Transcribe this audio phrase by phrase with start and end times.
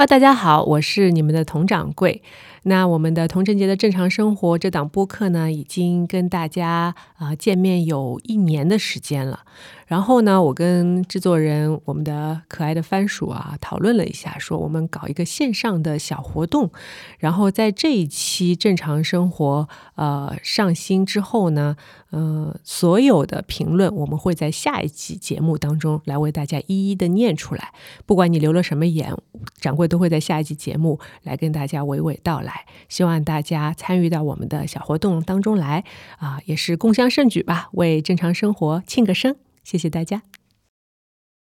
[0.00, 2.22] 哈大家好，我是你们的佟掌柜。
[2.62, 9.40] 那我们的童晨杰的正常生活这档播客呢，已经跟大家啊、见面有一年的时间了。
[9.86, 16.70] 然后呢，我跟制作人我们的可爱的番薯啊讨论了一下，说我们搞一个线上的小活动。
[17.18, 21.76] 然后在这一期正常生活呃上新之后呢，
[22.10, 27.72] 呃，所有的评论我们会在下一期节目当中来为大家一一的念出来。
[28.06, 29.14] 不管你留了什么言，
[29.60, 32.64] 掌柜都会在下一集节目来跟大家娓娓道来。
[32.88, 35.84] 希望大家参与到我们的小活动当中来
[36.18, 39.36] 啊、也是共襄盛举吧，为正常生活庆个生。
[39.62, 40.29] 谢谢大家。